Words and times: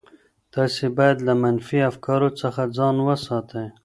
تاسي 0.53 0.85
باید 0.97 1.17
له 1.27 1.33
منفي 1.43 1.79
افکارو 1.91 2.29
څخه 2.41 2.61
ځان 2.77 2.95
وساتئ. 3.07 3.67